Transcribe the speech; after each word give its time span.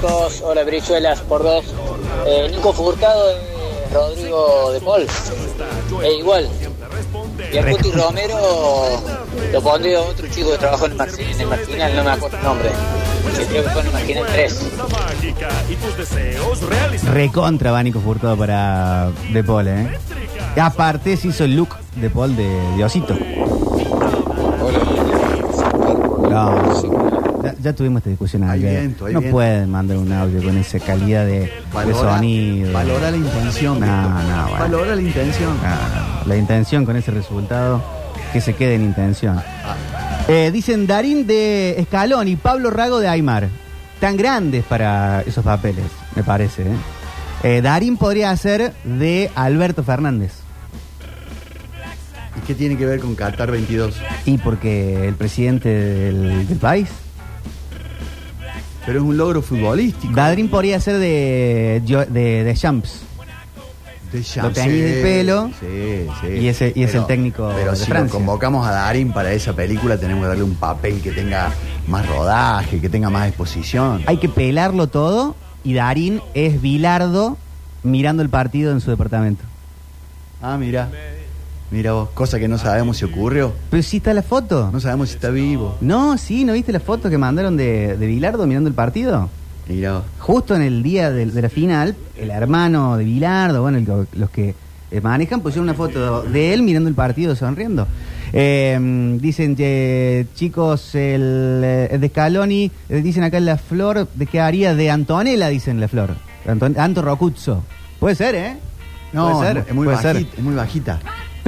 chicos, 0.00 0.42
hola 0.44 0.64
Brichuelas 0.64 1.20
por 1.20 1.42
dos. 1.42 1.64
Eh, 2.26 2.48
Nico 2.50 2.72
Furtado 2.72 3.30
es 3.30 3.36
Rodrigo 3.92 4.72
de 4.72 4.80
Paul. 4.80 5.06
E 6.02 6.12
igual. 6.14 6.48
Y 7.52 7.58
a 7.58 7.66
Cuti 7.70 7.90
Romero 7.90 8.36
lo 9.52 9.60
pondría 9.62 10.00
otro 10.00 10.26
chico 10.28 10.52
que 10.52 10.58
trabajó 10.58 10.86
en 10.86 10.92
el, 10.92 10.96
Mar- 10.98 11.08
en 11.18 11.40
el 11.40 11.46
Marginal, 11.46 11.96
no 11.96 12.04
me 12.04 12.10
acuerdo 12.10 12.36
el 12.36 12.42
nombre. 12.44 12.70
Creo 13.48 13.64
que 13.64 13.70
fue 13.70 13.80
en 13.80 13.86
el 13.86 13.92
Marginal 13.92 14.24
3. 14.32 14.60
Recontra 17.12 17.70
Bánico 17.72 18.00
Furtado 18.00 18.36
para 18.36 19.10
De 19.32 19.42
Paul, 19.44 19.68
¿eh? 19.68 19.98
Y 20.56 20.60
aparte 20.60 21.16
se 21.16 21.28
hizo 21.28 21.44
el 21.44 21.56
look 21.56 21.76
de 21.96 22.10
Paul 22.10 22.36
de 22.36 22.48
Diosito. 22.76 23.14
No, 26.28 27.09
ya, 27.62 27.72
tuvimos 27.72 27.98
esta 28.00 28.10
discusión 28.10 28.42
Hay 28.44 28.60
ayer. 28.60 28.80
viento, 28.80 29.06
hay 29.06 29.14
no 29.14 29.20
viento. 29.20 29.34
pueden 29.36 29.70
mandar 29.70 29.96
un 29.98 30.12
audio 30.12 30.42
con 30.42 30.56
esa 30.58 30.78
calidad 30.80 31.24
de, 31.26 31.40
de 31.40 31.52
Valora, 31.72 32.14
sonido. 32.16 32.72
valora 32.72 33.10
la 33.10 33.16
intención. 33.16 33.80
No, 33.80 33.86
Víctor. 33.86 34.24
no, 34.24 34.42
bueno. 34.42 34.58
Valora 34.58 34.94
la 34.96 35.02
intención. 35.02 35.52
La 36.26 36.36
intención 36.36 36.84
con 36.84 36.96
ese 36.96 37.10
resultado, 37.10 37.82
que 38.32 38.40
se 38.40 38.54
quede 38.54 38.74
en 38.74 38.82
intención. 38.84 39.38
Ah. 39.38 39.76
Eh, 40.28 40.50
dicen 40.52 40.86
Darín 40.86 41.26
de 41.26 41.76
Escalón 41.78 42.28
y 42.28 42.36
Pablo 42.36 42.70
Rago 42.70 43.00
de 43.00 43.08
Aymar. 43.08 43.48
Tan 44.00 44.16
grandes 44.16 44.64
para 44.64 45.22
esos 45.22 45.44
papeles, 45.44 45.84
me 46.16 46.22
parece. 46.22 46.62
¿eh? 46.62 46.76
Eh, 47.42 47.60
Darín 47.62 47.96
podría 47.96 48.34
ser 48.36 48.72
de 48.84 49.30
Alberto 49.34 49.82
Fernández. 49.82 50.32
¿Y 52.36 52.40
qué 52.46 52.54
tiene 52.54 52.76
que 52.76 52.86
ver 52.86 53.00
con 53.00 53.14
Qatar 53.14 53.50
22? 53.50 53.94
Y 54.24 54.38
porque 54.38 55.06
el 55.08 55.14
presidente 55.14 55.68
del, 55.68 56.46
del 56.48 56.58
país. 56.58 56.88
Pero 58.86 58.98
es 59.00 59.04
un 59.04 59.16
logro 59.16 59.42
futbolístico. 59.42 60.14
Darín 60.14 60.48
podría 60.48 60.80
ser 60.80 60.98
de, 60.98 61.82
de, 61.84 62.44
de 62.44 62.54
Champs. 62.54 63.02
De 64.12 64.24
Lo 64.42 64.50
teñís 64.50 64.82
de 64.82 65.02
pelo. 65.02 65.50
Sí, 65.60 66.06
sí. 66.20 66.26
Y 66.40 66.48
ese- 66.48 66.72
y 66.74 66.82
es 66.82 66.94
el 66.96 67.06
técnico 67.06 67.52
Pero 67.54 67.70
de 67.70 67.76
si 67.76 67.84
Francia. 67.84 68.06
lo 68.12 68.18
convocamos 68.18 68.66
a 68.66 68.72
Darín 68.72 69.12
para 69.12 69.32
esa 69.32 69.52
película, 69.52 69.98
tenemos 69.98 70.22
que 70.24 70.28
darle 70.28 70.42
un 70.42 70.56
papel 70.56 71.00
que 71.00 71.12
tenga 71.12 71.52
más 71.86 72.04
rodaje, 72.08 72.80
que 72.80 72.88
tenga 72.88 73.08
más 73.08 73.28
exposición. 73.28 74.02
Hay 74.06 74.16
que 74.16 74.28
pelarlo 74.28 74.88
todo 74.88 75.36
y 75.62 75.74
Darín 75.74 76.20
es 76.34 76.60
Bilardo 76.60 77.36
mirando 77.84 78.22
el 78.24 78.30
partido 78.30 78.72
en 78.72 78.80
su 78.80 78.90
departamento. 78.90 79.44
Ah, 80.42 80.56
mira. 80.58 80.88
Mira 81.70 81.92
vos, 81.92 82.08
cosa 82.14 82.38
que 82.40 82.48
no 82.48 82.58
sabemos 82.58 82.96
si 82.96 83.04
ocurrió. 83.04 83.52
Pero 83.70 83.82
sí 83.82 83.98
está 83.98 84.12
la 84.12 84.22
foto. 84.22 84.70
No 84.72 84.80
sabemos 84.80 85.10
si 85.10 85.14
está 85.14 85.30
vivo. 85.30 85.76
No, 85.80 86.18
sí, 86.18 86.44
¿no 86.44 86.52
viste 86.54 86.72
la 86.72 86.80
foto 86.80 87.08
que 87.08 87.16
mandaron 87.18 87.56
de, 87.56 87.96
de 87.96 88.06
Bilardo 88.06 88.46
mirando 88.46 88.68
el 88.68 88.74
partido? 88.74 89.28
Mira 89.68 89.92
vos. 89.92 90.02
Justo 90.18 90.56
en 90.56 90.62
el 90.62 90.82
día 90.82 91.10
de, 91.12 91.26
de 91.26 91.42
la 91.42 91.48
final, 91.48 91.94
el 92.16 92.30
hermano 92.30 92.96
de 92.96 93.04
Bilardo, 93.04 93.62
bueno, 93.62 93.78
el- 93.78 94.06
los 94.18 94.30
que 94.30 94.54
eh, 94.90 95.00
manejan, 95.00 95.40
pusieron 95.42 95.64
una 95.68 95.74
foto 95.74 96.22
de 96.22 96.52
él 96.52 96.62
mirando 96.64 96.88
el 96.88 96.96
partido, 96.96 97.36
sonriendo. 97.36 97.86
Eh, 98.32 99.16
dicen 99.20 99.54
que, 99.54 100.26
chicos, 100.34 100.94
el, 100.96 101.60
eh, 101.64 101.88
el 101.92 102.00
de 102.00 102.08
Scaloni, 102.08 102.70
eh, 102.88 103.00
dicen 103.00 103.22
acá 103.22 103.38
en 103.38 103.46
la 103.46 103.58
flor, 103.58 104.08
¿de 104.12 104.26
qué 104.26 104.40
haría? 104.40 104.74
De 104.74 104.90
Antonella, 104.90 105.48
dicen 105.48 105.80
la 105.80 105.86
flor. 105.86 106.16
Anton- 106.46 106.76
Anto 106.78 107.02
Rocuzzo. 107.02 107.62
Puede 108.00 108.16
ser, 108.16 108.34
¿eh? 108.34 108.56
No, 109.12 109.32
Puede 109.38 109.52
ser, 109.54 109.64
es 109.68 109.74
muy 109.74 109.84
puede 109.84 109.98
ser. 109.98 110.14
bajita, 110.14 110.36
es 110.36 110.42
muy 110.42 110.54
bajita. 110.54 110.98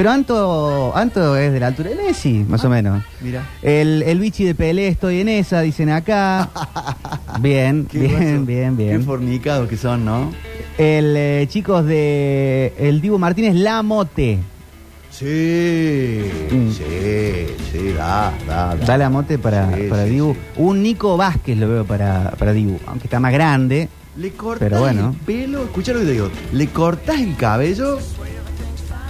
Pero 0.03 0.11
Anto, 0.11 0.97
Anto 0.97 1.37
es 1.37 1.53
de 1.53 1.61
la 1.61 1.69
altura 1.69 1.91
de 1.91 1.95
Messi, 1.95 2.45
más 2.49 2.65
o 2.65 2.69
menos. 2.69 3.05
Mira. 3.21 3.47
El, 3.63 4.03
el 4.03 4.19
bichi 4.19 4.43
de 4.45 4.53
Pelé, 4.57 4.89
estoy 4.89 5.21
en 5.21 5.29
esa, 5.29 5.61
dicen 5.61 5.91
acá. 5.91 6.51
Bien, 7.39 7.87
Qué 7.89 8.01
bien, 8.01 8.11
grueso. 8.17 8.45
bien, 8.45 8.77
Qué 8.77 8.83
bien. 8.83 9.05
fornicados 9.05 9.69
que 9.69 9.77
son, 9.77 10.05
¿no? 10.05 10.33
El 10.77 11.15
eh, 11.17 11.47
chicos 11.49 11.87
de 11.87 12.73
el 12.81 13.01
Dibu 13.01 13.17
Martínez 13.17 13.55
Lamote. 13.55 14.41
Sí, 15.09 16.23
Mm. 16.51 16.71
sí, 16.73 16.85
sí, 17.71 17.93
da, 17.97 18.33
da, 18.45 18.75
da. 18.75 18.85
Da 18.85 18.99
la 18.99 19.09
mote 19.09 19.39
para, 19.39 19.73
Sí, 19.73 19.83
para 19.89 20.03
sí, 20.07 20.11
Dibu. 20.11 20.35
sí. 20.35 20.41
Un 20.57 20.83
Nico 20.83 21.17
Vázquez 21.17 21.57
lo 21.59 21.69
veo 21.69 21.85
para, 21.85 22.33
para 22.33 22.53
Dibu, 22.53 22.77
aunque 22.89 23.07
está 23.07 23.21
más 23.21 23.33
grande. 23.33 23.89
Le 24.17 24.33
cortas 24.33 24.69
Pero 24.69 24.81
bueno. 24.81 25.11
el 25.17 25.25
pelo, 25.25 25.63
escucha 25.63 25.93
lo 25.93 26.01
que 26.01 26.07
te 26.07 26.13
digo. 26.13 26.29
Le 26.53 26.67
cortas 26.71 27.21
el 27.21 27.37
cabello 27.37 27.99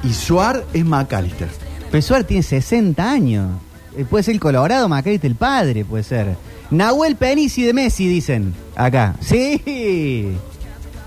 y 0.02 0.12
Suar 0.12 0.64
es 0.72 0.84
McAllister. 0.84 1.48
Pesuar 1.90 2.24
tiene 2.24 2.42
60 2.42 3.10
años. 3.10 3.50
Eh, 3.96 4.04
puede 4.08 4.24
ser 4.24 4.34
el 4.34 4.40
Colorado, 4.40 4.88
Macarita 4.88 5.26
el 5.26 5.34
padre, 5.34 5.84
puede 5.84 6.02
ser. 6.02 6.36
Nahuel 6.70 7.16
Penisi 7.16 7.62
de 7.64 7.74
Messi, 7.74 8.08
dicen. 8.08 8.54
Acá. 8.74 9.14
Sí. 9.20 10.34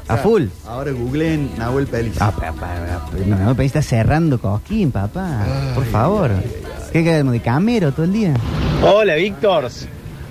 A 0.08 0.18
full. 0.18 0.44
Ahora 0.68 0.92
googleen 0.92 1.50
Nahuel 1.58 1.88
Pelis. 1.88 2.22
Ah, 2.22 2.32
pa, 2.32 2.52
pa, 2.52 2.54
pa, 2.54 3.18
no, 3.26 3.36
Nahuel 3.36 3.56
Penisi 3.56 3.78
está 3.78 3.82
cerrando 3.82 4.40
Cosquín, 4.40 4.92
papá. 4.92 5.44
Por 5.74 5.86
favor. 5.86 6.32
¿Qué 6.94 7.04
quedamos 7.04 7.34
de 7.34 7.40
camero 7.40 7.92
todo 7.92 8.06
el 8.06 8.14
día? 8.14 8.34
Hola, 8.84 9.16
Víctor. 9.16 9.68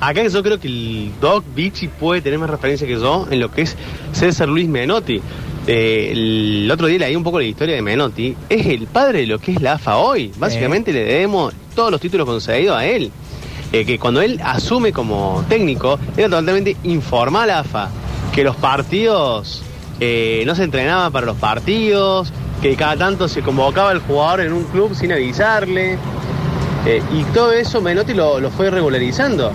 Acá 0.00 0.26
yo 0.26 0.42
creo 0.42 0.60
que 0.60 0.68
el 0.68 1.12
Doc 1.20 1.44
Vichy 1.54 1.88
puede 1.88 2.20
tener 2.20 2.38
más 2.38 2.50
referencia 2.50 2.86
que 2.86 2.94
yo 2.94 3.26
en 3.30 3.40
lo 3.40 3.50
que 3.50 3.62
es 3.62 3.76
César 4.12 4.48
Luis 4.48 4.68
Menotti. 4.68 5.20
Eh, 5.66 6.10
el 6.12 6.70
otro 6.70 6.88
día 6.88 6.98
leí 6.98 7.16
un 7.16 7.24
poco 7.24 7.38
la 7.38 7.46
historia 7.46 7.74
de 7.74 7.82
Menotti. 7.82 8.36
Es 8.48 8.66
el 8.66 8.86
padre 8.86 9.20
de 9.20 9.26
lo 9.26 9.38
que 9.38 9.52
es 9.52 9.62
la 9.62 9.74
AFA 9.74 9.96
hoy. 9.96 10.30
Básicamente 10.36 10.92
le 10.92 11.04
debemos 11.04 11.54
todos 11.74 11.90
los 11.90 12.00
títulos 12.00 12.26
concedidos 12.26 12.76
a 12.76 12.86
él. 12.86 13.10
Eh, 13.72 13.84
que 13.84 13.98
cuando 13.98 14.20
él 14.20 14.40
asume 14.44 14.92
como 14.92 15.44
técnico, 15.48 15.98
era 16.16 16.28
totalmente 16.28 16.76
informal 16.84 17.50
AFA. 17.50 17.88
Que 18.32 18.44
los 18.44 18.56
partidos 18.56 19.62
eh, 20.00 20.42
no 20.46 20.54
se 20.54 20.64
entrenaban 20.64 21.10
para 21.12 21.26
los 21.26 21.36
partidos, 21.36 22.32
que 22.60 22.76
cada 22.76 22.96
tanto 22.96 23.26
se 23.26 23.40
convocaba 23.42 23.92
el 23.92 24.00
jugador 24.00 24.40
en 24.40 24.52
un 24.52 24.64
club 24.64 24.94
sin 24.94 25.12
avisarle. 25.12 25.98
Y 27.14 27.24
todo 27.32 27.50
eso 27.52 27.80
Menotti 27.80 28.12
lo, 28.12 28.38
lo 28.38 28.50
fue 28.50 28.70
regularizando. 28.70 29.50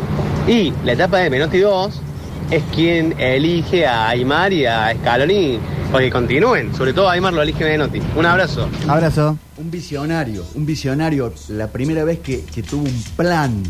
Y 0.48 0.74
la 0.84 0.94
etapa 0.94 1.20
de 1.20 1.30
Menotti 1.30 1.60
2 1.60 2.02
es 2.50 2.64
quien 2.74 3.14
elige 3.20 3.86
a 3.86 4.10
Aymar 4.10 4.52
y 4.52 4.66
a 4.66 4.96
Scaloni 4.96 5.60
para 5.92 6.04
que 6.04 6.12
continúen. 6.12 6.74
Sobre 6.76 6.94
todo 6.94 7.10
Aymar 7.10 7.34
lo 7.34 7.42
elige 7.42 7.64
Menotti. 7.64 8.00
Un 8.16 8.26
abrazo. 8.26 8.70
Abrazo. 8.88 9.38
Un 9.58 9.72
visionario, 9.72 10.46
un 10.56 10.66
visionario. 10.66 11.34
La 11.50 11.68
primera 11.68 12.04
vez 12.04 12.20
que, 12.20 12.42
que 12.44 12.64
tuvo 12.64 12.84
un 12.84 13.04
plan 13.16 13.62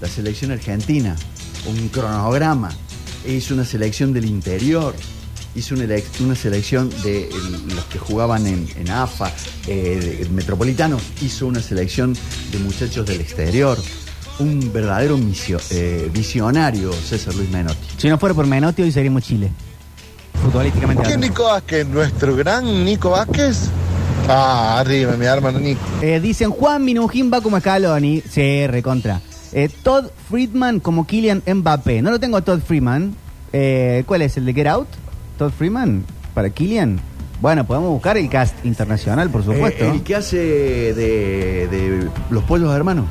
la 0.00 0.08
selección 0.08 0.50
argentina, 0.50 1.16
un 1.66 1.88
cronograma. 1.88 2.70
Hizo 3.26 3.54
una 3.54 3.64
selección 3.64 4.12
del 4.12 4.26
interior, 4.26 4.94
hizo 5.54 5.74
una, 5.74 5.86
una 6.20 6.34
selección 6.34 6.90
de 7.02 7.28
el- 7.28 7.74
los 7.74 7.84
que 7.86 7.98
jugaban 7.98 8.46
en, 8.46 8.68
en 8.76 8.90
AFA, 8.90 9.32
eh, 9.66 10.18
de- 10.20 10.28
metropolitanos, 10.28 11.00
hizo 11.22 11.46
una 11.46 11.62
selección 11.62 12.14
de 12.52 12.58
muchachos 12.58 13.06
del 13.06 13.20
exterior. 13.22 13.78
Un 14.40 14.70
verdadero 14.72 15.16
misio- 15.16 15.60
eh, 15.70 16.10
visionario, 16.12 16.92
César 16.92 17.34
Luis 17.34 17.48
Menotti. 17.50 17.86
Si 17.96 18.08
no 18.08 18.18
fuera 18.18 18.34
por 18.34 18.46
Menotti, 18.46 18.82
hoy 18.82 18.92
seríamos 18.92 19.22
Chile. 19.22 19.50
Futbolísticamente. 20.44 21.02
¿Quién 21.04 21.14
hablando. 21.14 21.32
Nico 21.32 21.44
Vázquez? 21.44 21.86
¿Nuestro 21.88 22.36
gran 22.36 22.84
Nico 22.84 23.10
Vázquez? 23.10 23.70
Ah, 24.28 24.78
arriba, 24.78 25.12
mi 25.16 25.24
hermano 25.24 25.58
Nico. 25.58 25.80
Eh, 26.02 26.20
dicen 26.20 26.50
Juan 26.50 26.84
Minujín 26.84 27.30
va 27.32 27.40
como 27.40 27.58
Scaloni. 27.58 28.20
Sí, 28.28 28.66
recontra. 28.66 29.20
Eh, 29.52 29.70
Todd 29.82 30.06
Friedman 30.28 30.80
como 30.80 31.06
Kylian 31.06 31.42
Mbappé. 31.46 32.02
No 32.02 32.10
lo 32.10 32.20
tengo 32.20 32.36
a 32.36 32.42
Todd 32.42 32.60
Friedman. 32.60 33.14
Eh, 33.52 34.04
¿Cuál 34.06 34.22
es? 34.22 34.36
¿El 34.36 34.44
de 34.44 34.52
Get 34.52 34.66
Out? 34.66 34.88
¿Todd 35.38 35.50
Friedman? 35.50 36.04
¿Para 36.34 36.50
Kylian? 36.50 37.00
Bueno, 37.40 37.66
podemos 37.66 37.90
buscar 37.90 38.16
el 38.16 38.28
cast 38.28 38.54
internacional, 38.64 39.30
por 39.30 39.44
supuesto. 39.44 39.84
Eh, 39.84 39.90
el 39.90 40.02
que 40.02 40.14
hace 40.14 40.36
de, 40.36 41.68
de 41.68 42.08
los 42.30 42.44
pollos 42.44 42.74
hermanos. 42.74 43.06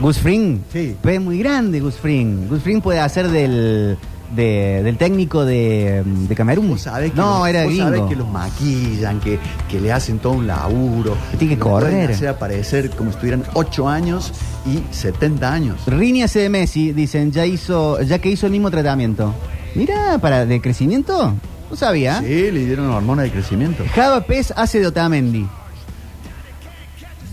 Gus 0.00 0.18
Fring. 0.18 0.60
Sí. 0.72 0.96
Es 1.02 1.20
muy 1.20 1.38
grande 1.38 1.78
Gus 1.80 1.94
Fring. 1.96 2.48
Gus 2.48 2.62
Fring 2.62 2.80
puede 2.80 2.98
hacer 2.98 3.28
del, 3.28 3.96
de- 4.34 4.82
del 4.82 4.96
técnico 4.96 5.44
de, 5.44 6.02
de 6.04 6.34
Camerún. 6.34 6.68
Vos 6.70 6.82
sabés 6.82 7.10
que 7.12 7.16
no, 7.16 7.40
los, 7.40 7.48
era 7.48 7.64
gringo. 7.64 7.84
sabés 7.84 8.02
que 8.02 8.16
los 8.16 8.28
maquillan, 8.28 9.20
que, 9.20 9.38
que 9.68 9.80
le 9.80 9.92
hacen 9.92 10.18
todo 10.18 10.32
un 10.34 10.46
laburo. 10.46 11.16
Tiene 11.38 11.54
que 11.54 11.60
Los 11.60 11.68
correr. 11.68 12.10
hacer 12.10 12.28
aparecer 12.28 12.90
como 12.90 13.12
si 13.12 13.18
tuvieran 13.18 13.44
8 13.54 13.88
años 13.88 14.32
y 14.66 14.82
70 14.94 15.52
años. 15.52 15.80
Rini 15.86 16.22
hace 16.22 16.40
de 16.40 16.48
Messi, 16.48 16.92
dicen, 16.92 17.30
ya 17.32 17.44
hizo, 17.46 18.00
ya 18.02 18.18
que 18.18 18.30
hizo 18.30 18.46
el 18.46 18.52
mismo 18.52 18.70
tratamiento. 18.70 19.34
Mira, 19.74 20.18
para 20.18 20.44
de 20.46 20.60
crecimiento, 20.60 21.34
no 21.70 21.76
sabía. 21.76 22.18
Sí, 22.20 22.50
le 22.50 22.66
dieron 22.66 22.90
hormona 22.90 23.22
de 23.22 23.30
crecimiento. 23.30 23.84
Java 23.94 24.20
Pez 24.22 24.52
hace 24.56 24.80
de 24.80 24.86
Otamendi. 24.88 25.46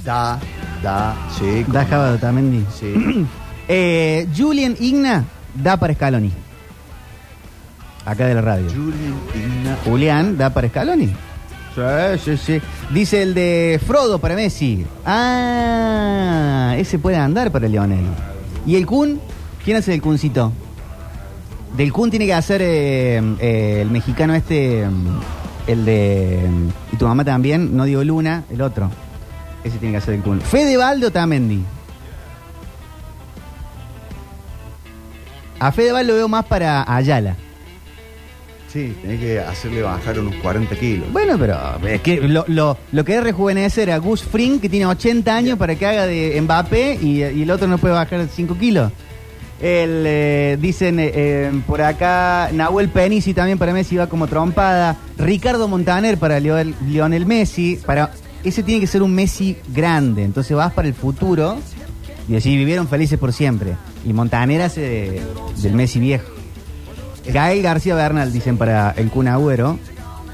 Da, 0.04 0.40
da, 0.82 1.16
sí. 1.38 1.66
Da 1.68 1.86
Java 1.86 2.10
de 2.12 2.16
Otamendi. 2.16 2.66
Sí. 2.78 3.26
Eh, 3.72 4.28
Julian 4.36 4.76
Igna 4.80 5.26
da 5.54 5.78
para 5.78 5.94
Scaloni. 5.94 6.32
Acá 8.10 8.26
de 8.26 8.34
la 8.34 8.42
radio. 8.42 8.66
Julián 9.86 10.36
da 10.38 10.50
para 10.50 10.68
Scaloni. 10.68 11.08
Sí, 11.76 12.20
sí, 12.26 12.38
sí. 12.38 12.62
Dice 12.92 13.22
el 13.22 13.36
de 13.36 13.80
Frodo 13.86 14.18
para 14.18 14.36
Messi. 14.36 14.84
Ah, 15.06 16.74
ese 16.78 16.98
puede 16.98 17.18
andar 17.18 17.52
para 17.52 17.68
Lionel. 17.68 18.06
¿Y 18.66 18.76
el 18.76 18.86
Kun? 18.88 19.20
¿Quién 19.64 19.78
hace 19.78 19.94
el 19.94 20.02
Kuncito? 20.02 20.52
Del 21.78 21.94
Kun 21.94 22.10
tiene 22.10 22.26
que 22.26 22.34
hacer 22.34 22.62
eh, 22.64 23.22
eh, 23.40 23.80
el 23.84 23.92
mexicano 23.92 24.34
este, 24.34 24.88
mm, 24.88 25.20
el 25.68 25.86
de... 25.86 26.48
mm, 26.50 26.94
Y 26.94 26.98
tu 26.98 27.06
mamá 27.08 27.24
también, 27.24 27.78
no 27.78 27.84
digo 27.86 28.04
Luna, 28.04 28.44
el 28.50 28.62
otro. 28.64 28.90
Ese 29.64 29.78
tiene 29.78 29.92
que 29.94 29.98
hacer 30.00 30.16
el 30.16 30.22
Kun. 30.24 30.42
Fede 30.42 30.78
Baldo 30.78 31.12
Tamendi. 31.12 31.64
A 35.60 35.72
Fede 35.72 35.92
Baldo 35.92 36.14
lo 36.14 36.18
veo 36.18 36.28
más 36.28 36.46
para 36.46 36.84
Ayala. 36.92 37.36
Sí, 38.72 38.94
tenés 39.02 39.20
que 39.20 39.40
hacerle 39.40 39.82
bajar 39.82 40.20
unos 40.20 40.36
40 40.36 40.76
kilos. 40.76 41.12
Bueno, 41.12 41.38
pero 41.40 41.58
es 41.88 42.02
que 42.02 42.22
lo, 42.22 42.46
lo, 42.48 42.78
lo 42.92 43.04
que 43.04 43.16
es 43.18 43.24
rejuvenecer 43.24 43.90
a 43.90 43.98
Gus 43.98 44.22
Fring, 44.24 44.60
que 44.60 44.70
tiene 44.70 44.86
80 44.86 45.36
años, 45.36 45.58
para 45.58 45.74
que 45.76 45.86
haga 45.88 46.06
de 46.06 46.40
Mbappé 46.40 47.00
y, 47.02 47.24
y 47.24 47.42
el 47.42 47.50
otro 47.52 47.68
no 47.68 47.80
puede 47.80 47.96
bajar 47.96 48.28
5 48.34 48.56
kilos. 48.60 48.92
El, 49.60 50.04
eh, 50.06 50.58
dicen 50.62 51.00
eh, 51.00 51.12
eh, 51.14 51.52
por 51.68 51.82
acá, 51.82 52.50
Nahuel 52.54 52.90
Penisi 52.90 53.34
también 53.34 53.58
para 53.58 53.74
Messi 53.74 53.96
va 53.98 54.08
como 54.08 54.28
trompada. 54.28 54.96
Ricardo 55.18 55.68
Montaner 55.68 56.18
para 56.18 56.40
Lionel, 56.40 56.76
Lionel 56.88 57.26
Messi. 57.26 57.78
Para, 57.86 58.12
ese 58.44 58.64
tiene 58.64 58.80
que 58.80 58.88
ser 58.88 59.02
un 59.02 59.14
Messi 59.14 59.58
grande. 59.74 60.24
Entonces 60.24 60.56
vas 60.56 60.72
para 60.74 60.88
el 60.88 60.94
futuro 60.94 61.58
y 62.30 62.36
así 62.36 62.56
vivieron 62.56 62.88
felices 62.88 63.18
por 63.20 63.34
siempre. 63.34 63.74
Y 64.06 64.14
Montaner 64.14 64.62
hace 64.62 64.80
de- 64.82 65.22
del 65.62 65.74
Messi 65.74 66.00
viejo. 66.00 66.26
Gael 67.34 67.62
García 67.62 67.96
Bernal, 67.96 68.32
dicen 68.34 68.58
para 68.58 68.92
el 68.98 69.10
Kun 69.10 69.28
Agüero. 69.28 69.78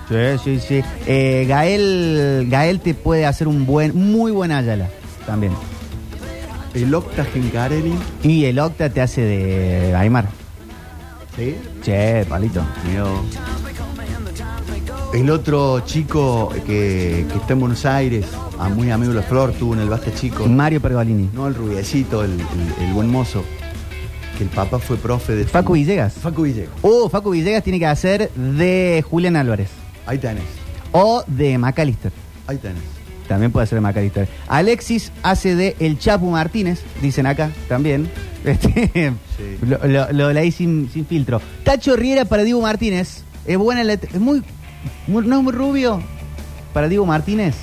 Sí, 0.10 0.16
sí, 0.44 0.60
sí. 0.60 0.84
Eh, 1.08 1.46
Gael, 1.48 2.48
Gael 2.50 2.80
te 2.80 2.94
puede 2.94 3.26
hacer 3.26 3.48
un 3.48 3.66
buen, 3.66 3.96
muy 4.12 4.32
buen 4.32 4.52
Ayala 4.52 4.88
también. 5.26 5.52
El 6.74 6.94
Octa 6.94 7.24
Gencarelli. 7.26 7.94
Y 8.22 8.46
el 8.46 8.60
Octa 8.60 8.90
te 8.90 9.02
hace 9.02 9.22
de 9.22 9.96
Aymar. 9.96 10.28
Sí. 11.36 11.56
Che, 11.82 12.26
palito. 12.30 12.62
Mío. 12.92 13.06
El 15.14 15.30
otro 15.30 15.80
chico 15.86 16.50
que, 16.68 17.26
que 17.32 17.38
está 17.38 17.54
en 17.54 17.60
Buenos 17.62 17.86
Aires, 17.86 18.26
a 18.60 18.68
muy 18.70 18.92
amigo 18.92 19.14
de 19.14 19.22
la 19.22 19.26
Flor, 19.26 19.54
tuvo 19.54 19.74
en 19.74 19.80
el 19.80 19.90
Basta 19.90 20.14
Chico. 20.14 20.46
Mario 20.46 20.82
Pergolini. 20.82 21.30
No, 21.34 21.48
el 21.48 21.56
rubiecito, 21.56 22.24
el, 22.24 22.32
el- 22.32 22.86
el 22.88 22.94
buen 22.94 23.10
mozo. 23.10 23.44
Que 24.38 24.44
el 24.44 24.50
papá 24.50 24.80
fue 24.80 24.98
profe 24.98 25.34
de. 25.36 25.46
Facu 25.46 25.74
Villegas. 25.74 26.14
Facu 26.14 26.42
Villegas. 26.44 26.72
Oh, 26.82 27.08
Facu 27.10 27.30
Villegas 27.32 27.64
tiene 27.64 27.80
que 27.80 27.86
hacer 27.86 28.30
de 28.32 29.04
Julián 29.10 29.36
Álvarez. 29.36 29.70
Ahí 30.06 30.18
tenés. 30.18 30.44
O 30.92 31.24
de 31.28 31.58
McAllister. 31.58 32.12
Ahí 32.48 32.58
tenés. 32.58 32.82
También 33.28 33.52
puede 33.52 33.66
ser 33.66 33.78
de 33.78 33.82
McAllister. 33.82 34.28
Alexis 34.48 35.12
hace 35.24 35.56
de 35.56 35.76
El 35.80 35.98
Chapu 35.98 36.30
Martínez, 36.30 36.82
dicen 37.02 37.26
acá 37.26 37.52
también. 37.68 38.10
Este, 38.46 39.12
Sí. 39.38 39.58
lo, 39.66 39.80
lo- 39.88 40.12
lo 40.14 40.32
leí 40.32 40.52
sin, 40.52 40.88
sin 40.94 41.04
filtro. 41.08 41.42
Tacho 41.64 41.96
Riera 41.96 42.26
para 42.26 42.44
Diego 42.44 42.62
Martínez. 42.62 43.24
Es 43.48 43.58
buena 43.58 43.84
la- 43.84 43.94
Es 43.94 44.20
muy, 44.20 44.44
muy- 45.08 45.26
No 45.26 45.38
es 45.38 45.44
muy 45.44 45.52
rubio 45.52 46.00
para 46.72 46.88
Diego 46.88 47.08
Martínez. 47.08 47.56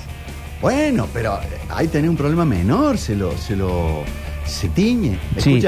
Bueno, 0.61 1.07
pero 1.13 1.35
eh, 1.41 1.45
ahí 1.69 1.87
tenés 1.87 2.09
un 2.09 2.17
problema 2.17 2.43
menor, 2.43 2.97
se 2.97 3.15
lo, 3.15 3.31
se 3.37 3.55
lo, 3.55 4.03
se 4.45 4.67
tiñe. 4.67 5.17
Sí. 5.37 5.61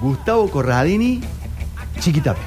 Gustavo 0.00 0.48
Corradini, 0.50 1.20
Chiquitapia. 2.00 2.44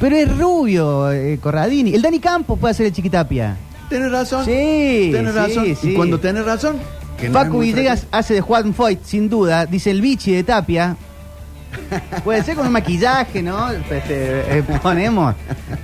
Pero 0.00 0.16
es 0.16 0.36
rubio, 0.36 1.10
eh, 1.12 1.38
Corradini. 1.40 1.94
El 1.94 2.02
Dani 2.02 2.18
Campos 2.18 2.58
puede 2.58 2.72
hacer 2.72 2.86
el 2.86 2.92
Chiquitapia. 2.92 3.56
¿Tenés 3.88 4.10
razón? 4.10 4.44
Sí, 4.44 5.10
Tenés 5.12 5.32
sí, 5.32 5.38
razón. 5.38 5.76
sí. 5.80 5.90
Y 5.90 5.94
cuando 5.94 6.18
tenés 6.18 6.44
razón, 6.44 6.76
que 7.18 7.28
no 7.28 7.44
muy 7.46 7.72
Villegas 7.72 8.06
hace 8.10 8.34
de 8.34 8.40
Juan 8.40 8.74
Foyt, 8.74 9.04
sin 9.04 9.28
duda. 9.28 9.66
Dice 9.66 9.90
el 9.90 10.00
bichi 10.00 10.32
de 10.32 10.42
Tapia. 10.44 10.96
Puede 12.24 12.42
ser 12.42 12.56
con 12.56 12.66
un 12.66 12.72
maquillaje, 12.72 13.42
¿no? 13.42 13.70
Este, 13.70 14.58
eh, 14.58 14.64
ponemos. 14.82 15.34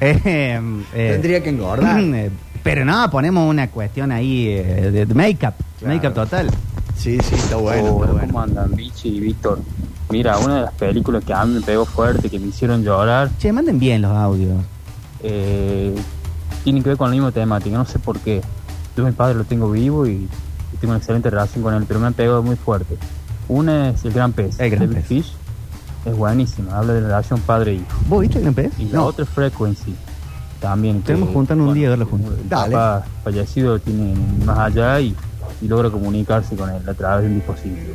eh, 0.01 0.61
eh, 0.95 1.11
Tendría 1.13 1.43
que 1.43 1.49
engordar. 1.51 2.03
Pero 2.63 2.85
no, 2.85 3.09
ponemos 3.11 3.49
una 3.49 3.69
cuestión 3.69 4.11
ahí 4.13 4.49
eh, 4.49 4.91
de, 4.91 5.07
de 5.07 5.15
make-up. 5.15 5.55
Claro. 5.79 5.95
Make-up 5.95 6.13
total. 6.15 6.51
Sí, 6.97 7.19
sí, 7.23 7.35
está 7.37 7.57
bueno. 7.57 7.79
Está 7.87 7.93
bueno. 7.93 8.19
¿Cómo 8.27 8.41
andan, 8.41 8.75
Vichy 8.75 9.09
y 9.17 9.21
Víctor? 9.21 9.61
Mira, 10.11 10.39
una 10.39 10.57
de 10.57 10.63
las 10.63 10.73
películas 10.75 11.23
que 11.25 11.33
a 11.35 11.45
mí 11.45 11.55
me 11.55 11.61
pegó 11.61 11.85
fuerte, 11.85 12.31
que 12.31 12.39
me 12.39 12.47
hicieron 12.49 12.83
llorar, 12.83 13.31
Che, 13.39 13.53
manden 13.53 13.79
bien 13.79 14.03
los 14.03 14.13
audios. 14.13 14.57
eh, 15.23 15.95
tiene 16.65 16.83
que 16.83 16.89
ver 16.91 16.99
con 16.99 17.09
la 17.09 17.13
misma 17.15 17.31
temática, 17.33 17.77
no 17.77 17.85
sé 17.85 17.99
por 17.99 18.19
qué. 18.19 18.41
Yo 18.97 19.05
mi 19.05 19.13
padre 19.13 19.35
lo 19.37 19.45
tengo 19.45 19.71
vivo 19.71 20.07
y, 20.07 20.11
y 20.13 20.77
tengo 20.81 20.93
una 20.93 20.99
excelente 20.99 21.31
relación 21.31 21.63
con 21.63 21.75
él, 21.75 21.85
pero 21.87 22.01
me 22.01 22.07
han 22.07 22.15
pegado 22.15 22.43
muy 22.43 22.57
fuerte. 22.57 22.97
Una 23.49 23.91
es 23.91 24.05
El 24.05 24.13
Gran 24.13 24.33
Pez, 24.33 24.59
El 24.61 24.71
Gran 24.71 24.89
Pez. 24.91 25.07
Fish, 25.07 25.33
es 26.05 26.17
buenísima, 26.17 26.77
habla 26.79 26.95
de 26.95 27.01
la 27.03 27.07
relación 27.09 27.41
padre-hijo. 27.41 27.87
¿Vos 28.09 28.21
viste 28.23 28.39
el 28.39 28.45
gran 28.45 28.55
pez? 28.55 28.73
Y 28.79 28.87
la 28.87 29.03
otra 29.03 29.25
es 29.25 29.31
Frequency, 29.31 29.95
también. 30.61 31.01
Tenemos 31.03 31.29
que 31.29 31.35
juntarnos 31.35 31.69
un 31.69 31.75
día 31.75 31.87
a 31.89 31.91
verlo 31.91 32.07
juntos. 32.07 32.35
El 32.41 32.49
Dale. 32.49 32.73
papá 32.75 33.07
fallecido 33.25 33.79
tiene 33.79 34.15
más 34.45 34.59
allá 34.59 35.01
y, 35.01 35.15
y 35.63 35.69
logra 35.69 35.91
comunicarse 35.91 36.57
con 36.57 36.69
él 36.71 36.87
a 36.89 36.95
través 36.95 37.23
de 37.25 37.29
un 37.29 37.35
dispositivo. 37.37 37.95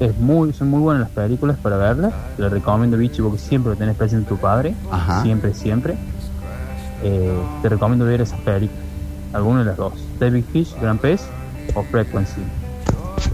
Es 0.00 0.16
muy, 0.18 0.52
son 0.52 0.68
muy 0.68 0.80
buenas 0.80 1.02
las 1.04 1.10
películas 1.10 1.56
para 1.62 1.76
verlas. 1.76 2.12
Te 2.36 2.42
las 2.42 2.52
recomiendo, 2.52 2.96
Vichy, 2.98 3.22
porque 3.22 3.38
siempre 3.38 3.72
lo 3.72 3.76
tenés 3.78 3.96
presente 3.96 4.28
tu 4.28 4.36
padre. 4.36 4.74
Ajá. 4.90 5.22
Siempre, 5.22 5.54
siempre. 5.54 5.94
Eh, 7.02 7.38
te 7.62 7.68
recomiendo 7.68 8.04
ver 8.04 8.20
esas 8.20 8.38
películas. 8.40 8.82
Alguna 9.32 9.60
de 9.60 9.64
las 9.66 9.76
dos. 9.76 9.92
David 10.20 10.44
Fish, 10.52 10.74
Gran 10.80 10.98
Pez 10.98 11.22
o 11.74 11.82
Frequency. 11.82 12.42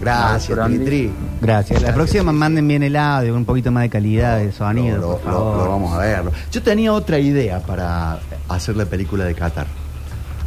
Gracias. 0.00 0.58
Tritri. 0.66 1.12
Gracias. 1.40 1.82
La 1.82 1.92
próxima 1.94 2.32
manden 2.32 2.66
bien 2.66 2.82
el 2.82 2.96
audio, 2.96 3.34
un 3.34 3.44
poquito 3.44 3.70
más 3.70 3.82
de 3.82 3.90
calidad 3.90 4.38
de 4.38 4.52
sonido, 4.52 4.98
Lo, 4.98 5.16
por 5.18 5.26
lo- 5.26 5.38
favor. 5.38 5.56
lo 5.64 5.68
vamos 5.70 5.92
a 5.94 5.98
verlo. 5.98 6.32
Yo 6.50 6.62
tenía 6.62 6.92
otra 6.92 7.18
idea 7.18 7.60
para 7.60 8.18
hacer 8.48 8.76
la 8.76 8.84
película 8.86 9.24
de 9.24 9.34
Qatar. 9.34 9.66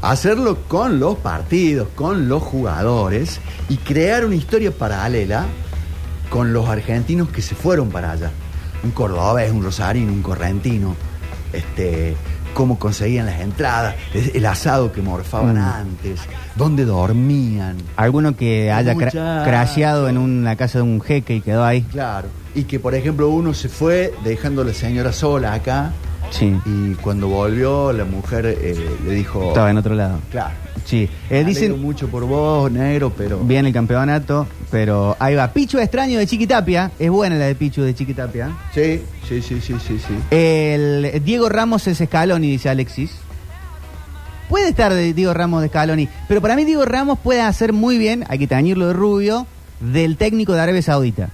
Hacerlo 0.01 0.57
con 0.67 0.99
los 0.99 1.15
partidos, 1.17 1.87
con 1.95 2.27
los 2.29 2.43
jugadores 2.43 3.39
y 3.69 3.77
crear 3.77 4.25
una 4.25 4.35
historia 4.35 4.71
paralela 4.71 5.45
con 6.35 6.51
los 6.51 6.67
argentinos 6.67 7.29
que 7.29 7.41
se 7.41 7.55
fueron 7.55 7.87
para 7.91 8.11
allá. 8.11 8.29
Un 8.83 8.91
cordobés, 8.91 9.53
un 9.53 9.63
rosarino, 9.63 10.11
un 10.11 10.21
correntino. 10.21 10.93
Este, 11.53 12.13
cómo 12.53 12.77
conseguían 12.77 13.25
las 13.27 13.39
entradas, 13.39 13.95
el 14.33 14.45
asado 14.45 14.91
que 14.91 15.01
morfaban 15.01 15.55
Mm. 15.55 15.59
antes, 15.63 16.19
dónde 16.57 16.83
dormían. 16.83 17.77
Alguno 17.95 18.35
que 18.35 18.69
haya 18.69 18.95
cra- 18.95 19.45
crasheado 19.45 20.09
en 20.09 20.17
una 20.17 20.57
casa 20.57 20.79
de 20.79 20.83
un 20.83 20.99
jeque 20.99 21.35
y 21.37 21.41
quedó 21.41 21.63
ahí. 21.63 21.83
Claro. 21.83 22.27
Y 22.53 22.63
que, 22.65 22.81
por 22.81 22.95
ejemplo, 22.95 23.29
uno 23.29 23.53
se 23.53 23.69
fue 23.69 24.13
dejando 24.25 24.63
a 24.63 24.65
la 24.65 24.73
señora 24.73 25.13
sola 25.13 25.53
acá 25.53 25.93
Sí. 26.31 26.55
y 26.65 26.93
cuando 26.95 27.27
volvió 27.27 27.93
la 27.93 28.05
mujer 28.05 28.45
eh, 28.45 28.75
le 29.05 29.11
dijo... 29.13 29.49
Estaba 29.49 29.69
en 29.71 29.77
otro 29.77 29.95
lado. 29.95 30.19
Claro. 30.31 30.53
Sí. 30.85 31.09
Eh, 31.29 31.43
dicen 31.43 31.81
mucho 31.81 32.07
por 32.09 32.25
vos, 32.25 32.71
negro, 32.71 33.11
pero... 33.15 33.39
bien 33.39 33.65
el 33.65 33.73
campeonato, 33.73 34.47
pero 34.69 35.15
ahí 35.19 35.35
va. 35.35 35.51
Pichu 35.51 35.79
extraño 35.79 36.19
de 36.19 36.27
Chiquitapia. 36.27 36.91
Es 36.99 37.09
buena 37.09 37.35
la 37.35 37.45
de 37.45 37.55
Pichu 37.55 37.81
de 37.81 37.95
Chiquitapia. 37.95 38.55
Sí, 38.73 39.01
sí, 39.27 39.41
sí, 39.41 39.59
sí, 39.61 39.75
sí, 39.79 39.99
sí. 39.99 40.15
El 40.29 41.21
Diego 41.23 41.49
Ramos 41.49 41.87
es 41.87 41.97
Scaloni, 41.97 42.51
dice 42.51 42.69
Alexis. 42.69 43.11
Puede 44.47 44.69
estar 44.69 44.93
de 44.93 45.13
Diego 45.13 45.33
Ramos 45.33 45.63
de 45.63 45.69
Scaloni, 45.69 46.07
pero 46.27 46.39
para 46.39 46.55
mí 46.55 46.65
Diego 46.65 46.85
Ramos 46.85 47.17
puede 47.17 47.41
hacer 47.41 47.73
muy 47.73 47.97
bien, 47.97 48.23
hay 48.29 48.37
que 48.37 48.45
tañirlo 48.45 48.87
de 48.87 48.93
rubio, 48.93 49.47
del 49.79 50.17
técnico 50.17 50.53
de 50.53 50.61
Arabia 50.61 50.83
Saudita. 50.83 51.29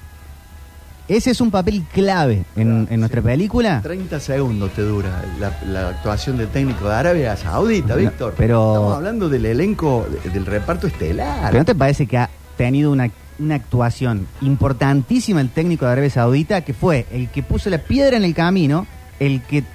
Ese 1.12 1.32
es 1.32 1.42
un 1.42 1.52
papel 1.52 1.84
clave 1.92 2.46
en, 2.56 2.88
en 2.90 3.00
nuestra 3.02 3.22
película. 3.22 3.82
30 3.84 4.18
segundos 4.22 4.72
te 4.72 4.82
dura 4.82 5.22
la, 5.42 5.52
la 5.68 5.90
actuación 5.90 6.38
del 6.38 6.48
técnico 6.48 6.88
de 6.88 6.96
Arabia 6.96 7.36
Saudita, 7.36 7.96
No, 7.96 8.00
Víctor. 8.00 8.34
pero- 8.38 8.72
Estamos 8.76 8.96
hablando 8.96 9.28
del 9.28 9.46
elenco, 9.46 10.08
de- 10.24 10.30
del 10.30 10.46
reparto 10.46 10.88
estelar. 10.88 11.48
¿Pero 11.50 11.60
no 11.60 11.66
te 11.66 11.76
parece 11.76 12.08
que 12.08 12.18
ha 12.18 12.30
tenido 12.56 12.94
una, 12.94 13.12
una 13.40 13.56
actuación 13.56 14.26
importantísima 14.40 15.42
el 15.42 15.50
técnico 15.50 15.86
de 15.86 15.92
Arabia 15.92 16.10
Saudita, 16.12 16.62
que 16.62 16.74
fue 16.74 17.06
el 17.12 17.28
que 17.28 17.44
puso 17.44 17.70
la 17.70 17.80
piedra 17.80 18.16
en 18.16 18.24
el 18.24 18.34
camino, 18.34 18.88
el 19.20 19.42
que 19.42 19.66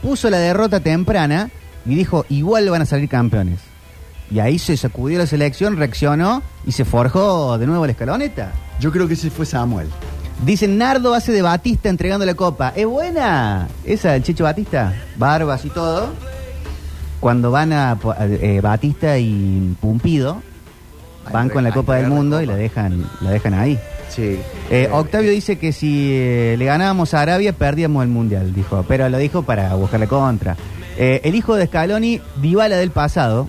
puso 0.00 0.30
la 0.30 0.38
derrota 0.38 0.80
temprana 0.80 1.50
y 1.84 1.94
dijo, 1.96 2.24
igual 2.30 2.70
van 2.70 2.80
a 2.80 2.86
salir 2.86 3.10
campeones? 3.10 3.58
Y 4.30 4.38
ahí 4.38 4.58
se 4.58 4.74
sacudió 4.78 5.18
la 5.18 5.26
selección, 5.26 5.76
reaccionó 5.76 6.42
y 6.66 6.72
se 6.72 6.86
forjó 6.86 7.58
de 7.58 7.66
nuevo 7.66 7.84
la 7.84 7.92
escaloneta. 7.92 8.52
Yo 8.80 8.90
creo 8.90 9.06
que 9.06 9.12
ese 9.12 9.28
fue 9.28 9.44
Samuel. 9.44 9.88
Dicen, 10.44 10.78
Nardo 10.78 11.14
hace 11.14 11.32
de 11.32 11.42
Batista 11.42 11.88
entregando 11.88 12.24
la 12.24 12.34
copa. 12.34 12.72
¿Es 12.74 12.86
buena? 12.86 13.68
Esa, 13.84 14.16
el 14.16 14.22
Checho 14.22 14.44
Batista. 14.44 14.94
Barbas 15.16 15.64
y 15.64 15.68
todo. 15.68 16.08
Cuando 17.20 17.50
van 17.50 17.72
a, 17.72 17.98
eh, 18.20 18.60
Batista 18.62 19.18
y 19.18 19.76
Pumpido, 19.80 20.42
van 21.30 21.50
con 21.50 21.62
la 21.62 21.72
Copa 21.72 21.96
del 21.96 22.08
Mundo 22.08 22.40
y 22.40 22.46
la 22.46 22.56
dejan, 22.56 23.04
la 23.20 23.30
dejan 23.30 23.52
ahí. 23.52 23.78
Sí. 24.08 24.40
Eh, 24.70 24.88
Octavio 24.90 25.30
dice 25.30 25.58
que 25.58 25.72
si 25.72 26.08
eh, 26.12 26.56
le 26.58 26.64
ganábamos 26.64 27.12
a 27.12 27.20
Arabia, 27.20 27.52
perdíamos 27.52 28.02
el 28.02 28.08
Mundial, 28.08 28.54
dijo. 28.54 28.84
Pero 28.88 29.08
lo 29.10 29.18
dijo 29.18 29.42
para 29.42 29.74
buscar 29.74 30.00
la 30.00 30.06
contra. 30.06 30.56
Eh, 30.96 31.20
el 31.24 31.34
hijo 31.34 31.54
de 31.54 31.66
Scaloni, 31.66 32.20
Dybala 32.40 32.76
del 32.76 32.90
pasado. 32.90 33.48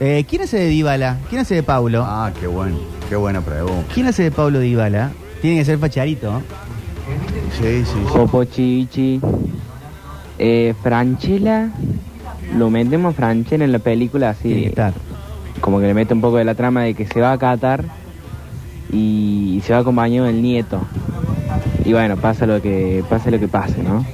Eh, 0.00 0.24
¿Quién 0.28 0.42
hace 0.42 0.58
de 0.58 0.66
Dybala? 0.66 1.18
¿Quién 1.28 1.40
hace 1.40 1.56
de 1.56 1.62
Paulo? 1.62 2.04
Ah, 2.06 2.32
qué 2.40 2.46
bueno. 2.46 2.78
Qué 3.08 3.16
buena 3.16 3.40
pregunta. 3.40 3.84
¿Quién 3.92 4.06
hace 4.06 4.22
de 4.22 4.30
Pablo 4.30 4.60
Dybala? 4.60 5.10
Tiene 5.42 5.58
que 5.58 5.64
ser 5.64 5.78
Pacharito. 5.78 6.40
Sí, 7.60 7.62
sí, 7.62 7.84
sí. 7.84 7.98
Popochichi. 8.14 9.20
Eh, 10.38 10.72
Franchella. 10.82 11.70
Lo 12.56 12.70
metemos 12.70 13.12
a 13.12 13.16
Franchella 13.16 13.64
en 13.64 13.72
la 13.72 13.78
película 13.80 14.34
Tiene 14.34 14.54
que 14.54 14.60
así. 14.60 14.68
estar. 14.68 14.94
Como 15.60 15.80
que 15.80 15.86
le 15.86 15.94
mete 15.94 16.14
un 16.14 16.20
poco 16.20 16.36
de 16.36 16.44
la 16.44 16.54
trama 16.54 16.82
de 16.82 16.94
que 16.94 17.06
se 17.06 17.20
va 17.20 17.32
a 17.32 17.38
Qatar 17.38 17.84
y 18.92 19.60
se 19.64 19.72
va 19.72 19.80
acompañado 19.80 20.26
del 20.26 20.40
nieto. 20.42 20.80
Y 21.84 21.92
bueno, 21.92 22.16
pasa 22.16 22.46
lo 22.46 22.62
que 22.62 23.04
pase 23.10 23.30
lo 23.30 23.38
que 23.40 23.48
pase, 23.48 23.82
¿no? 23.82 24.04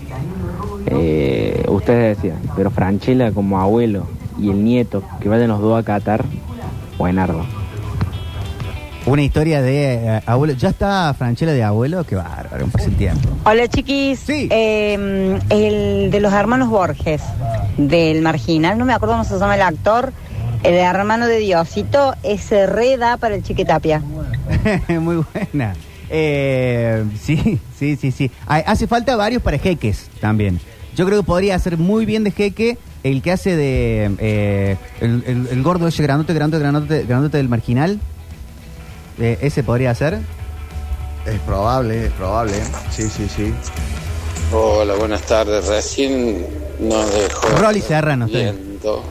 Eh, 0.87 1.65
ustedes 1.69 2.17
decían, 2.17 2.39
pero 2.57 2.71
Franchella 2.71 3.33
como 3.33 3.61
abuelo 3.61 4.07
y 4.41 4.51
el 4.51 4.65
nieto, 4.65 5.03
que 5.21 5.29
vayan 5.29 5.49
los 5.49 5.61
dos 5.61 5.79
a 5.79 5.83
Qatar, 5.83 6.25
buenardo. 6.97 7.45
Una 9.07 9.23
historia 9.23 9.63
de 9.63 9.95
eh, 9.95 10.21
abuelo. 10.27 10.53
¿Ya 10.55 10.69
está 10.69 11.15
Franchella 11.15 11.53
de 11.53 11.63
abuelo? 11.63 12.05
Qué 12.05 12.15
bárbaro, 12.15 12.67
un 12.67 12.73
el 12.79 12.97
tiempo. 12.97 13.29
Hola 13.45 13.67
chiquis, 13.69 14.21
Sí. 14.21 14.49
Eh, 14.51 15.39
el 15.49 16.11
de 16.11 16.21
los 16.21 16.33
hermanos 16.33 16.69
Borges, 16.69 17.23
del 17.79 18.21
Marginal, 18.23 18.77
no 18.79 18.85
me 18.85 18.93
acuerdo 18.93 19.15
cómo 19.15 19.25
se 19.25 19.39
llama 19.39 19.55
el 19.55 19.63
actor, 19.63 20.13
el 20.63 20.75
hermano 20.75 21.27
de 21.27 21.39
Diosito, 21.39 22.15
ese 22.23 22.67
reda 22.67 23.17
para 23.17 23.35
el 23.37 23.43
Chiquitapia. 23.43 24.03
Muy 24.89 25.25
buena. 25.33 25.75
Eh, 26.11 27.05
sí, 27.23 27.59
sí, 27.79 27.97
sí, 27.97 28.11
sí. 28.13 28.31
Hay- 28.47 28.63
hace 28.67 28.87
falta 28.87 29.17
varios 29.17 29.43
para 29.43 29.59
jeques 29.59 30.09
también. 30.21 30.61
Yo 30.97 31.07
creo 31.07 31.21
que 31.21 31.27
podría 31.27 31.59
ser 31.59 31.79
muy 31.79 32.05
bien 32.07 32.25
de 32.25 32.31
jeque 32.33 32.77
el 33.05 33.23
que 33.23 33.31
hace 33.33 33.55
de 33.57 34.11
eh, 34.19 34.77
el, 35.01 35.23
el- 35.27 35.49
el 35.51 35.63
gordo 35.63 35.87
ese 35.89 36.03
grandote, 36.03 36.35
grandote, 36.35 36.63
grandote, 36.63 37.05
grandote 37.05 37.37
del 37.39 37.49
marginal. 37.49 38.01
Eh, 39.19 39.39
ese 39.41 39.63
podría 39.63 39.95
ser. 39.95 40.19
Es 41.27 41.41
probable, 41.41 42.07
es 42.07 42.13
probable. 42.13 42.55
Sí, 42.91 43.09
sí, 43.09 43.29
sí. 43.29 43.53
Hola, 44.53 44.95
buenas 44.95 45.23
tardes. 45.23 45.67
Recién 45.67 46.47
nos 46.81 47.13
dejó. 47.13 47.49
Rolly 47.59 47.81
Serrano, 47.81 48.27
viendo. 48.27 49.03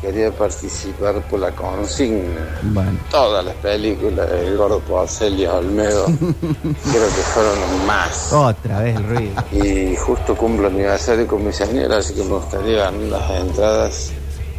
Quería 0.00 0.32
participar 0.32 1.22
por 1.28 1.38
la 1.38 1.52
consigna. 1.52 2.58
Bueno. 2.62 2.98
Todas 3.08 3.44
las 3.44 3.54
películas 3.56 4.28
del 4.28 4.56
Gordo 4.56 4.80
Porcel 4.80 5.38
y 5.38 5.46
Olmedo 5.46 6.06
creo 6.06 7.06
que 7.06 7.22
fueron 7.32 7.60
los 7.60 7.86
más. 7.86 8.32
Otra 8.32 8.80
vez 8.80 8.96
el 8.96 9.04
ruido. 9.04 9.44
Y 9.52 9.94
justo 9.94 10.36
cumplo 10.36 10.66
aniversario 10.66 11.24
con 11.28 11.46
mi 11.46 11.52
señora, 11.52 11.98
así 11.98 12.14
que 12.14 12.24
me 12.24 12.30
gustaría 12.34 12.78
ganar 12.90 13.00
las 13.00 13.30
entradas 13.30 14.10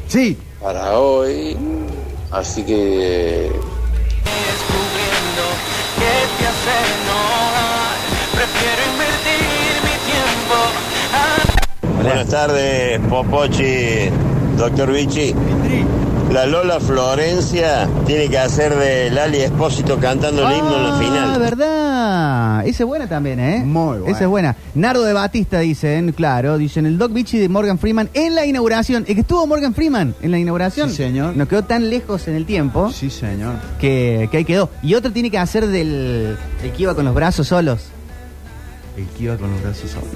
Sí, 0.07 0.37
para 0.61 0.97
hoy. 0.97 1.57
Así 2.31 2.63
que 2.63 3.51
Buenas 12.03 12.27
tardes, 12.27 12.99
Popochi, 13.09 14.09
doctor 14.57 14.91
Vichy. 14.91 15.33
La 16.31 16.45
Lola 16.47 16.79
Florencia 16.79 17.87
tiene 18.07 18.27
que 18.27 18.39
hacer 18.39 18.75
de 18.75 19.09
Lali 19.11 19.37
Espósito 19.37 19.99
cantando 19.99 20.47
el 20.47 20.57
himno 20.57 20.75
en 20.77 20.83
la 20.83 20.95
Ah, 20.95 20.99
final. 20.99 21.39
verdad. 21.39 22.67
Esa 22.67 22.83
es 22.83 22.87
buena 22.87 23.07
también, 23.07 23.39
¿eh? 23.39 23.63
Muy 23.63 23.99
buena. 23.99 24.11
Esa 24.11 24.23
es 24.23 24.29
buena. 24.29 24.55
Nardo 24.73 25.03
de 25.03 25.13
Batista 25.13 25.59
dicen, 25.59 26.11
claro, 26.13 26.57
dicen 26.57 26.85
el 26.87 26.97
Doc 26.97 27.13
Bichi 27.13 27.37
de 27.37 27.49
Morgan 27.49 27.77
Freeman 27.77 28.09
en 28.15 28.33
la 28.35 28.45
inauguración. 28.47 29.05
Es 29.07 29.13
que 29.13 29.21
estuvo 29.21 29.45
Morgan 29.45 29.73
Freeman 29.75 30.15
en 30.21 30.31
la 30.31 30.39
inauguración. 30.39 30.89
Sí, 30.89 30.95
señor. 30.95 31.35
Nos 31.37 31.47
quedó 31.47 31.63
tan 31.65 31.89
lejos 31.89 32.27
en 32.27 32.35
el 32.35 32.45
tiempo 32.45 32.91
sí, 32.91 33.09
señor. 33.11 33.53
que, 33.79 34.27
que 34.31 34.37
ahí 34.37 34.45
quedó. 34.45 34.69
Y 34.81 34.95
otro 34.95 35.11
tiene 35.11 35.29
que 35.29 35.37
hacer 35.37 35.67
del 35.67 36.35
el 36.63 36.71
que 36.71 36.83
iba 36.83 36.95
con 36.95 37.05
los 37.05 37.13
brazos 37.13 37.47
solos. 37.47 37.81
El 38.97 39.05
que 39.15 39.23
iba 39.25 39.37
con 39.37 39.51
los 39.51 39.61
brazos 39.61 39.91
solos. 39.91 40.07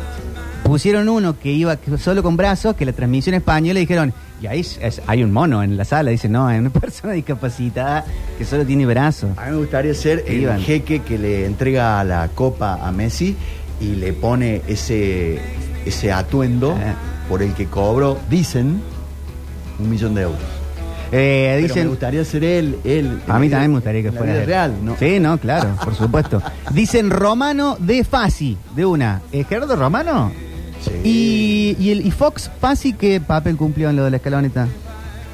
Pusieron 0.67 1.07
uno 1.07 1.39
que 1.39 1.49
iba 1.49 1.77
solo 1.97 2.21
con 2.21 2.35
brazos, 2.35 2.75
que 2.75 2.85
la 2.85 2.91
transmisión 2.91 3.35
española 3.35 3.79
dijeron, 3.79 4.13
y 4.41 4.47
ahí 4.47 4.59
es- 4.59 5.01
hay 5.07 5.23
un 5.23 5.31
mono 5.31 5.63
en 5.63 5.77
la 5.77 5.85
sala. 5.85 6.11
Dice, 6.11 6.27
no, 6.27 6.45
hay 6.45 6.59
una 6.59 6.69
persona 6.81 7.13
discapacitada 7.13 8.03
que 8.37 8.43
solo 8.43 8.65
tiene 8.65 8.85
brazos. 8.85 9.29
A 9.37 9.45
mí 9.45 9.51
me 9.51 9.57
gustaría 9.59 9.93
ser 9.93 10.25
el 10.27 10.41
Iban. 10.41 10.59
jeque 10.59 10.99
que 11.03 11.17
le 11.17 11.45
entrega 11.45 12.03
la 12.03 12.27
copa 12.35 12.85
a 12.85 12.91
Messi 12.91 13.37
y 13.79 13.95
le 13.95 14.11
pone 14.11 14.61
ese, 14.67 15.39
ese 15.85 16.11
atuendo 16.11 16.77
Ah. 16.77 16.95
por 17.29 17.41
el 17.41 17.53
que 17.53 17.67
cobró, 17.67 18.17
dicen, 18.29 18.81
un 19.79 19.89
millón 19.89 20.15
de 20.15 20.23
euros. 20.23 20.39
Eh, 21.13 21.51
Pero 21.55 21.61
dicen, 21.67 21.83
me 21.83 21.89
gustaría 21.91 22.25
ser 22.25 22.43
él. 22.43 22.75
él 22.83 23.21
A 23.29 23.39
mí 23.39 23.49
también 23.49 23.71
me 23.71 23.77
gustaría 23.77 24.01
que 24.01 24.09
en 24.09 24.13
la 24.15 24.17
fuera 24.19 24.33
vida 24.33 24.41
él. 24.41 24.47
real, 24.47 24.73
¿no? 24.83 24.97
Sí, 24.99 25.17
no, 25.21 25.37
claro, 25.37 25.69
por 25.81 25.95
supuesto. 25.95 26.41
Dicen 26.73 27.09
Romano 27.09 27.77
de 27.79 28.03
Fasi, 28.03 28.57
de 28.75 28.85
una. 28.85 29.21
¿Eh, 29.31 29.45
¿Gerardo 29.47 29.77
Romano? 29.77 30.29
Sí. 30.81 30.91
Y, 31.03 31.77
y, 31.79 31.91
el, 31.91 32.05
y 32.05 32.11
Fox 32.11 32.49
Fasi, 32.59 32.93
¿qué 32.93 33.19
papel 33.19 33.57
cumplió 33.57 33.89
en 33.89 33.95
lo 33.95 34.03
de 34.05 34.11
la 34.11 34.17
escaloneta? 34.17 34.67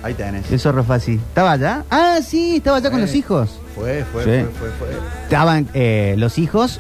Ahí 0.02 0.14
tenés. 0.14 0.52
El 0.52 0.60
zorro 0.60 0.84
Fasi. 0.84 1.14
¿Estaba 1.14 1.52
allá? 1.54 1.84
Ah, 1.90 2.20
sí, 2.26 2.58
estaba 2.58 2.78
allá 2.78 2.92
con 2.92 3.00
los 3.02 3.14
hijos. 3.16 3.60
Fue, 3.76 4.04
fue, 4.12 4.24
Sí. 4.24 4.46
fue, 4.60 4.70
fue, 4.70 4.88
fue. 4.88 5.24
Estaban 5.24 5.68
eh, 5.74 6.16
los 6.18 6.38
hijos, 6.38 6.80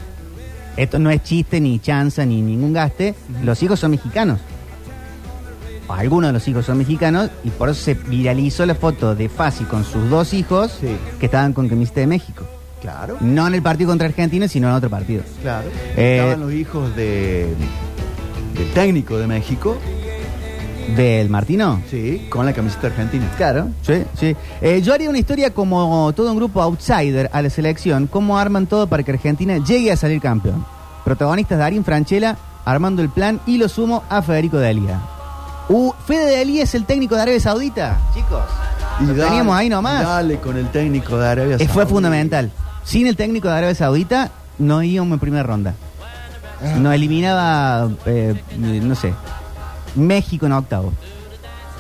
esto 0.77 1.00
no 1.00 1.10
es 1.10 1.24
chiste, 1.24 1.60
ni 1.62 1.79
chanza, 1.79 2.25
ni 2.25 2.41
ningún 2.41 2.74
gaste, 2.74 3.15
los 3.43 3.62
hijos 3.63 3.79
son 3.79 3.91
mexicanos. 3.91 4.39
Algunos 5.89 6.29
de 6.29 6.34
los 6.34 6.48
hijos 6.48 6.65
son 6.65 6.77
mexicanos 6.79 7.29
y 7.43 7.50
por 7.50 7.70
eso 7.70 7.79
se 7.82 7.93
viralizó 7.93 8.65
la 8.65 8.74
foto 8.74 9.15
de 9.15 9.29
Fasi 9.29 9.63
con 9.65 9.84
sus 9.84 10.10
dos 10.10 10.34
hijos 10.34 10.72
Sí. 10.79 10.88
que 11.20 11.25
estaban 11.27 11.53
con 11.53 11.67
camiseta 11.70 12.00
de 12.00 12.08
México. 12.08 12.46
Claro, 12.82 13.17
No 13.22 13.48
en 13.48 13.53
el 13.53 13.62
partido 13.62 13.89
contra 13.89 14.08
Argentina, 14.08 14.48
sino 14.48 14.67
en 14.70 14.74
otro 14.75 14.89
partido. 14.89 15.24
claro. 15.41 15.67
Eh, 15.96 16.17
Estaban 16.20 16.39
los 16.41 16.53
hijos 16.53 16.96
de, 16.96 17.48
del 18.53 18.72
técnico 18.74 19.17
de 19.17 19.27
México, 19.27 19.77
¿Del 20.95 21.29
Martino? 21.29 21.81
sí, 21.89 22.27
con 22.29 22.45
la 22.45 22.53
camiseta 22.53 22.88
argentina. 22.88 23.25
Claro, 23.38 23.69
sí, 23.81 24.03
sí. 24.19 24.36
Eh, 24.62 24.81
yo 24.81 24.93
haría 24.93 25.10
una 25.10 25.17
historia 25.19 25.53
como 25.53 26.12
todo 26.13 26.29
un 26.31 26.38
grupo 26.38 26.62
outsider 26.62 27.29
a 27.33 27.41
la 27.41 27.50
selección, 27.50 28.07
cómo 28.07 28.38
arman 28.38 28.67
todo 28.67 28.88
para 28.88 29.01
que 29.03 29.12
Argentina 29.12 29.57
llegue 29.57 29.91
a 29.91 29.98
salir 29.98 30.19
campeón. 30.22 30.65
Protagonistas 31.05 31.57
Darín 31.57 31.83
Franchella 31.86 32.38
armando 32.65 33.01
el 33.01 33.10
plan 33.10 33.39
y 33.45 33.57
lo 33.57 33.69
sumo 33.69 34.03
a 34.10 34.22
Federico 34.22 34.57
Delia. 34.57 35.00
Uh, 35.69 35.91
Fede 36.05 36.38
Delia 36.38 36.63
es 36.63 36.75
el 36.75 36.86
técnico 36.86 37.15
de 37.15 37.22
Arabia 37.22 37.39
Saudita, 37.39 37.98
chicos. 38.13 38.43
Lo 39.01 39.07
dale- 39.13 39.24
teníamos 39.24 39.55
ahí 39.55 39.69
nomás. 39.69 40.03
Dale 40.03 40.38
con 40.39 40.57
el 40.57 40.67
técnico 40.69 41.17
de 41.17 41.27
Arabia 41.27 41.55
Eh, 41.55 41.60
fue 41.60 41.67
Saudita. 41.67 41.88
fundamental. 41.88 42.51
Sin 42.83 43.07
el 43.07 43.15
técnico 43.15 43.48
de 43.48 43.53
Arabia 43.55 43.75
Saudita 43.75 44.31
no 44.60 44.83
íbamos 44.83 45.13
en 45.13 45.19
primera 45.19 45.43
ronda. 45.43 45.74
Nos 46.79 46.93
eliminaba, 46.93 47.89
eh, 48.05 48.36
no 48.58 48.96
sé, 48.96 49.13
México 49.96 50.46
en 50.46 50.53
octavo. 50.53 50.93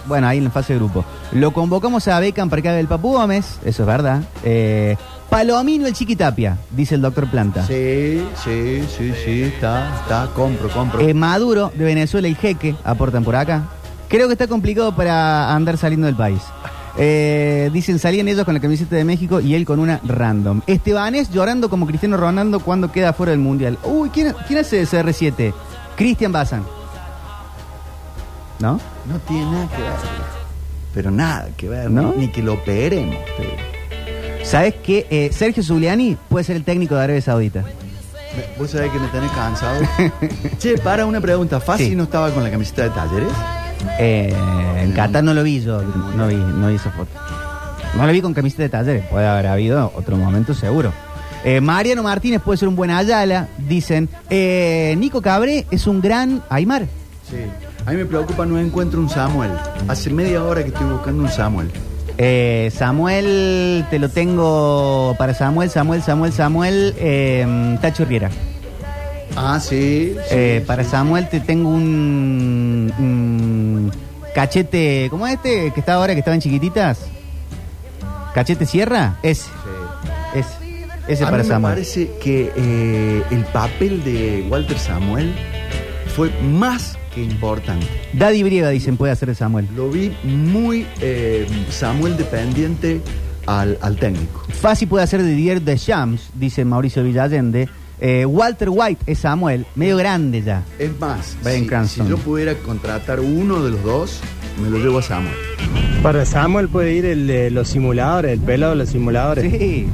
Bueno, 0.05 0.27
ahí 0.27 0.37
en 0.37 0.43
la 0.43 0.49
fase 0.49 0.73
de 0.73 0.79
grupo. 0.79 1.05
Lo 1.31 1.51
convocamos 1.51 2.07
a 2.07 2.19
Beckham 2.19 2.49
para 2.49 2.61
que 2.61 2.69
haga 2.69 2.79
el 2.79 2.87
Papu 2.87 3.13
Gómez, 3.13 3.59
eso 3.63 3.83
es 3.83 3.87
verdad. 3.87 4.21
Eh, 4.43 4.97
Palomino 5.29 5.87
el 5.87 5.93
Chiquitapia, 5.93 6.57
dice 6.69 6.95
el 6.95 7.01
doctor 7.01 7.27
Planta. 7.27 7.65
Sí, 7.65 8.23
sí, 8.43 8.83
sí, 8.95 9.13
sí, 9.23 9.43
está, 9.43 10.01
está, 10.01 10.29
compro, 10.35 10.69
compro. 10.69 10.99
Eh, 10.99 11.13
Maduro 11.13 11.71
de 11.73 11.85
Venezuela 11.85 12.27
y 12.27 12.35
Jeque 12.35 12.75
aportan 12.83 13.23
por 13.23 13.35
acá. 13.35 13.63
Creo 14.09 14.27
que 14.27 14.33
está 14.33 14.47
complicado 14.47 14.95
para 14.95 15.53
andar 15.55 15.77
saliendo 15.77 16.05
del 16.05 16.15
país. 16.15 16.41
Eh, 16.97 17.69
dicen, 17.73 17.97
salían 17.97 18.27
ellos 18.27 18.45
con 18.45 18.53
la 18.53 18.59
camiseta 18.59 18.95
de 18.95 19.03
México 19.03 19.39
y 19.39 19.55
él 19.55 19.65
con 19.65 19.79
una 19.79 19.99
random. 20.03 20.61
Estebanés 20.67 21.31
llorando 21.31 21.69
como 21.69 21.87
Cristiano 21.87 22.17
Ronaldo 22.17 22.59
cuando 22.59 22.91
queda 22.91 23.13
fuera 23.13 23.31
del 23.31 23.39
Mundial. 23.39 23.77
Uy, 23.83 24.09
¿quién, 24.09 24.35
quién 24.47 24.59
hace 24.59 24.77
de 24.77 24.83
CR7? 24.87 25.53
Cristian 25.95 26.31
Bazan. 26.31 26.63
¿No? 28.59 28.79
No 29.07 29.19
tiene 29.27 29.45
nada 29.51 29.67
que 29.75 29.81
ver. 29.81 29.91
Pero 30.93 31.11
nada 31.11 31.47
que 31.57 31.67
ver, 31.69 31.89
¿No? 31.89 32.11
ni, 32.13 32.27
ni 32.27 32.27
que 32.31 32.43
lo 32.43 32.53
operemos. 32.53 33.15
digo. 33.39 33.51
¿Sabes 34.43 34.75
qué? 34.83 35.07
Eh, 35.09 35.29
Sergio 35.33 35.63
Zuliani 35.63 36.17
puede 36.29 36.43
ser 36.45 36.55
el 36.55 36.63
técnico 36.63 36.95
de 36.95 37.03
Arabia 37.03 37.21
Saudita. 37.21 37.63
¿Vos 38.59 38.71
sabés 38.71 38.91
que 38.91 38.99
me 38.99 39.07
tenés 39.07 39.31
cansado? 39.31 39.81
che, 40.59 40.77
para 40.77 41.05
una 41.05 41.21
pregunta. 41.21 41.59
¿Fácil 41.59 41.89
Sí. 41.89 41.95
no 41.95 42.03
estaba 42.03 42.29
con 42.31 42.43
la 42.43 42.51
camiseta 42.51 42.83
de 42.83 42.89
talleres? 42.91 43.29
Eh, 43.99 44.33
en 44.81 44.91
Qatar 44.93 45.23
no 45.23 45.33
lo 45.33 45.43
vi 45.43 45.61
yo, 45.61 45.81
no 45.81 46.27
vi, 46.27 46.35
no 46.35 46.67
vi 46.67 46.75
esa 46.75 46.91
foto. 46.91 47.11
No 47.95 48.07
lo 48.07 48.11
vi 48.11 48.21
con 48.21 48.33
camiseta 48.33 48.63
de 48.63 48.69
talleres, 48.69 49.05
puede 49.05 49.27
haber 49.27 49.47
habido 49.47 49.91
otro 49.95 50.17
momento 50.17 50.53
seguro. 50.53 50.91
Eh, 51.43 51.59
Mariano 51.59 52.03
Martínez 52.03 52.41
puede 52.41 52.57
ser 52.57 52.69
un 52.69 52.75
buen 52.75 52.89
Ayala, 52.89 53.47
dicen. 53.57 54.09
Eh, 54.29 54.95
Nico 54.97 55.21
Cabré 55.21 55.65
es 55.71 55.87
un 55.87 56.01
gran 56.01 56.41
Aymar. 56.49 56.83
Sí. 57.29 57.37
A 57.85 57.91
mí 57.91 57.97
me 57.97 58.05
preocupa, 58.05 58.45
no 58.45 58.57
encuentro 58.57 58.99
un 58.99 59.09
Samuel. 59.09 59.51
Hace 59.87 60.09
media 60.09 60.43
hora 60.43 60.61
que 60.61 60.69
estoy 60.69 60.87
buscando 60.87 61.23
un 61.23 61.29
Samuel. 61.29 61.69
Eh, 62.17 62.71
Samuel, 62.73 63.85
te 63.89 63.99
lo 63.99 64.07
tengo 64.09 65.15
para 65.17 65.33
Samuel, 65.33 65.69
Samuel, 65.69 66.01
Samuel, 66.01 66.31
Samuel, 66.31 66.93
eh, 66.97 67.77
Tacho 67.81 68.05
Riera. 68.05 68.29
Ah, 69.35 69.59
sí. 69.59 70.15
sí, 70.29 70.61
para. 70.65 70.83
Samuel 70.83 71.27
te 71.27 71.39
tengo 71.39 71.69
un, 71.69 72.93
un 72.99 73.32
cachete, 74.33 75.07
¿cómo 75.09 75.27
es 75.27 75.35
este 75.35 75.71
que 75.71 75.79
está 75.79 75.93
ahora 75.93 76.13
que 76.13 76.19
estaban 76.19 76.39
chiquititas? 76.39 76.99
¿Cachete 78.33 78.65
Sierra? 78.65 79.17
Ese. 79.23 79.43
Sí. 79.43 80.39
Ese. 80.39 80.49
Ese 81.07 81.23
a 81.23 81.27
para 81.27 81.37
mí 81.37 81.43
me 81.43 81.49
Samuel. 81.49 81.73
parece 81.73 82.11
que 82.21 82.51
eh, 82.55 83.23
el 83.29 83.43
papel 83.45 84.03
de 84.03 84.45
Walter 84.49 84.79
Samuel 84.79 85.35
fue 86.15 86.31
más 86.41 86.97
que 87.13 87.21
importante. 87.23 87.85
Daddy 88.13 88.41
Brieva, 88.43 88.69
dicen, 88.69 88.95
puede 88.97 89.11
hacer 89.11 89.27
de 89.29 89.35
Samuel. 89.35 89.67
Lo 89.75 89.89
vi 89.89 90.15
muy 90.23 90.87
eh, 91.01 91.45
Samuel 91.69 92.15
dependiente 92.17 93.01
al, 93.45 93.77
al 93.81 93.97
técnico. 93.97 94.45
Fácil 94.49 94.87
puede 94.87 95.03
hacer 95.03 95.21
de 95.21 95.29
Didier 95.29 95.61
Deschamps, 95.61 96.29
dice 96.35 96.63
Mauricio 96.63 97.03
Villallende. 97.03 97.67
Eh, 97.99 98.25
Walter 98.25 98.69
White 98.69 99.03
es 99.05 99.19
Samuel, 99.19 99.65
medio 99.75 99.97
grande 99.97 100.41
ya. 100.41 100.63
Es 100.79 100.97
más, 100.99 101.37
Bryan 101.43 101.61
si, 101.61 101.67
Cranston. 101.67 102.05
si 102.05 102.11
yo 102.11 102.17
pudiera 102.17 102.55
contratar 102.55 103.19
uno 103.19 103.63
de 103.63 103.71
los 103.71 103.83
dos, 103.83 104.19
me 104.61 104.69
lo 104.69 104.77
llevo 104.77 104.99
a 104.99 105.01
Samuel. 105.01 105.35
Para 106.01 106.25
Samuel 106.25 106.67
puede 106.67 106.93
ir 106.93 107.05
el 107.05 107.27
de 107.27 107.49
los 107.49 107.69
simuladores, 107.69 108.33
el 108.33 108.41
pelado 108.41 108.73
de 108.73 108.79
los 108.79 108.89
simuladores. 108.89 109.49
Sí. 109.51 109.87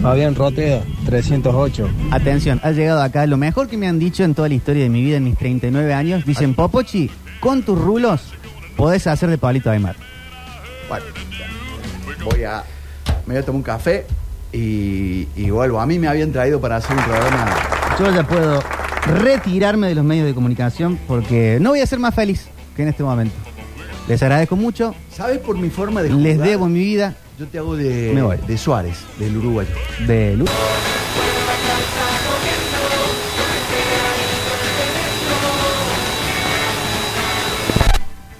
Fabián 0.00 0.34
Roteo, 0.34 0.82
308. 1.06 1.88
Atención, 2.12 2.60
ha 2.62 2.70
llegado 2.70 3.02
acá 3.02 3.26
lo 3.26 3.36
mejor 3.36 3.68
que 3.68 3.76
me 3.76 3.88
han 3.88 3.98
dicho 3.98 4.22
en 4.24 4.34
toda 4.34 4.48
la 4.48 4.54
historia 4.54 4.84
de 4.84 4.88
mi 4.88 5.02
vida, 5.02 5.16
en 5.16 5.24
mis 5.24 5.36
39 5.36 5.92
años. 5.92 6.24
Dicen, 6.24 6.54
Popochi, 6.54 7.10
con 7.40 7.62
tus 7.62 7.78
rulos 7.78 8.32
podés 8.76 9.06
hacer 9.06 9.28
de 9.28 9.38
Pablito 9.38 9.70
Aymar. 9.70 9.96
Bueno, 10.88 11.04
voy 12.24 12.44
a. 12.44 12.62
Me 13.26 13.34
voy 13.34 13.42
a 13.42 13.44
tomar 13.44 13.56
un 13.56 13.62
café 13.62 14.06
y, 14.52 15.28
y 15.36 15.50
vuelvo. 15.50 15.80
A 15.80 15.86
mí 15.86 15.98
me 15.98 16.08
habían 16.08 16.32
traído 16.32 16.60
para 16.60 16.76
hacer 16.76 16.96
un 16.96 17.04
programa. 17.04 17.56
Yo 17.98 18.14
ya 18.14 18.22
puedo 18.26 18.62
retirarme 19.22 19.88
de 19.88 19.94
los 19.94 20.04
medios 20.04 20.26
de 20.26 20.34
comunicación 20.34 20.98
porque 21.08 21.58
no 21.60 21.70
voy 21.70 21.80
a 21.80 21.86
ser 21.86 21.98
más 21.98 22.14
feliz 22.14 22.46
que 22.76 22.82
en 22.82 22.88
este 22.88 23.02
momento. 23.02 23.34
Les 24.08 24.22
agradezco 24.22 24.56
mucho, 24.56 24.94
¿Sabes 25.10 25.38
por 25.38 25.58
mi 25.58 25.68
forma 25.68 26.02
de 26.02 26.10
les 26.10 26.34
jugar? 26.36 26.48
debo 26.48 26.66
mi 26.68 26.78
vida 26.78 27.14
Yo 27.38 27.46
te 27.46 27.58
hago 27.58 27.76
de, 27.76 28.12
Me 28.14 28.22
voy. 28.22 28.36
de 28.46 28.56
Suárez, 28.56 28.98
del 29.18 29.36
uruguayo. 29.36 29.70
de 30.06 30.36
luz. 30.36 30.48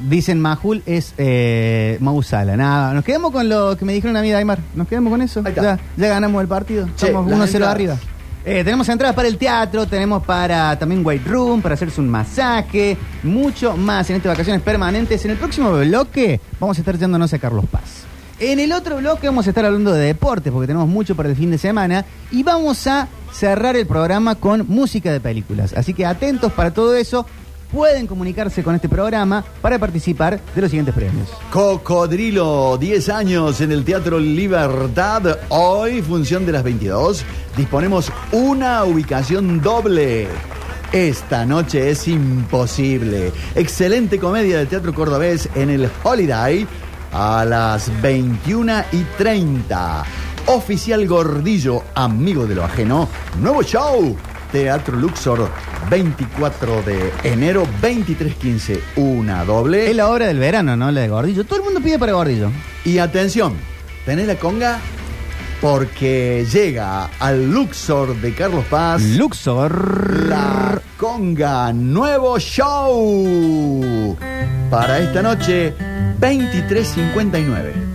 Dicen 0.00 0.40
Majul 0.40 0.82
es 0.86 1.14
eh, 1.18 1.98
Mausala. 2.00 2.56
Nada, 2.56 2.94
nos 2.94 3.04
quedamos 3.04 3.32
con 3.32 3.48
lo 3.48 3.76
que 3.76 3.84
me 3.84 3.92
dijeron 3.92 4.16
a 4.16 4.22
mí, 4.22 4.32
Aymar. 4.32 4.60
Nos 4.74 4.86
quedamos 4.86 5.10
con 5.10 5.22
eso. 5.22 5.40
Ahí 5.44 5.50
está. 5.50 5.62
Ya, 5.62 5.78
ya 5.96 6.08
ganamos 6.08 6.40
el 6.40 6.48
partido. 6.48 6.86
Che, 6.96 7.06
Estamos 7.06 7.30
las 7.30 7.40
1-0 7.40 7.44
entradas. 7.46 7.74
arriba. 7.74 7.96
Eh, 8.44 8.64
tenemos 8.64 8.88
entradas 8.88 9.14
para 9.14 9.28
el 9.28 9.36
teatro, 9.36 9.86
tenemos 9.86 10.24
para 10.24 10.78
también 10.78 11.04
White 11.04 11.28
Room, 11.28 11.60
para 11.60 11.74
hacerse 11.74 12.00
un 12.00 12.08
masaje, 12.08 12.96
mucho 13.22 13.76
más 13.76 14.08
en 14.08 14.16
estas 14.16 14.32
vacaciones 14.32 14.62
permanentes. 14.62 15.22
En 15.24 15.32
el 15.32 15.36
próximo 15.36 15.72
bloque 15.72 16.40
vamos 16.58 16.78
a 16.78 16.80
estar 16.80 16.96
yéndonos 16.96 17.32
a 17.34 17.38
Carlos 17.38 17.66
Paz. 17.70 18.04
En 18.40 18.60
el 18.60 18.72
otro 18.72 18.98
bloque 18.98 19.26
vamos 19.26 19.46
a 19.46 19.50
estar 19.50 19.64
hablando 19.66 19.92
de 19.92 20.06
deportes 20.06 20.52
porque 20.52 20.68
tenemos 20.68 20.88
mucho 20.88 21.16
para 21.16 21.28
el 21.28 21.34
fin 21.36 21.50
de 21.50 21.58
semana 21.58 22.04
y 22.30 22.44
vamos 22.44 22.86
a 22.86 23.08
cerrar 23.32 23.76
el 23.76 23.86
programa 23.86 24.36
con 24.36 24.64
música 24.68 25.12
de 25.12 25.20
películas. 25.20 25.74
Así 25.76 25.92
que 25.92 26.06
atentos 26.06 26.52
para 26.52 26.70
todo 26.70 26.94
eso. 26.94 27.26
Pueden 27.72 28.06
comunicarse 28.06 28.62
con 28.62 28.74
este 28.74 28.88
programa 28.88 29.44
para 29.60 29.78
participar 29.78 30.40
de 30.54 30.60
los 30.60 30.70
siguientes 30.70 30.94
premios. 30.94 31.28
Cocodrilo, 31.52 32.78
10 32.78 33.08
años 33.10 33.60
en 33.60 33.72
el 33.72 33.84
Teatro 33.84 34.18
Libertad. 34.18 35.38
Hoy, 35.50 36.00
función 36.00 36.46
de 36.46 36.52
las 36.52 36.64
22, 36.64 37.24
disponemos 37.56 38.10
una 38.32 38.84
ubicación 38.84 39.60
doble. 39.60 40.28
Esta 40.92 41.44
noche 41.44 41.90
es 41.90 42.08
imposible. 42.08 43.32
Excelente 43.54 44.18
comedia 44.18 44.56
del 44.56 44.68
Teatro 44.68 44.94
Cordobés 44.94 45.50
en 45.54 45.68
el 45.68 45.90
Holiday 46.02 46.66
a 47.12 47.44
las 47.44 47.90
21 48.00 48.84
y 48.92 49.02
30. 49.18 50.04
Oficial 50.46 51.06
Gordillo, 51.06 51.82
amigo 51.94 52.46
de 52.46 52.54
lo 52.54 52.64
ajeno. 52.64 53.06
Nuevo 53.38 53.62
show. 53.62 54.16
Teatro 54.50 54.96
Luxor, 54.96 55.48
24 55.90 56.82
de 56.82 57.12
enero, 57.24 57.66
23.15. 57.82 58.80
Una 58.96 59.44
doble. 59.44 59.90
Es 59.90 59.96
la 59.96 60.08
hora 60.08 60.26
del 60.26 60.38
verano, 60.38 60.76
¿no? 60.76 60.90
La 60.90 61.02
de 61.02 61.08
Gordillo. 61.08 61.44
Todo 61.44 61.58
el 61.58 61.64
mundo 61.64 61.80
pide 61.80 61.98
para 61.98 62.12
Gordillo. 62.12 62.50
Y 62.84 62.98
atención, 62.98 63.54
tenés 64.04 64.26
la 64.26 64.36
conga 64.36 64.78
porque 65.60 66.46
llega 66.50 67.10
al 67.18 67.50
Luxor 67.50 68.14
de 68.20 68.32
Carlos 68.32 68.64
Paz 68.70 69.02
Luxor. 69.02 70.28
la 70.28 70.80
conga 70.96 71.72
nuevo 71.72 72.38
show 72.38 74.16
para 74.70 75.00
esta 75.00 75.20
noche 75.22 75.74
23.59 76.20 77.87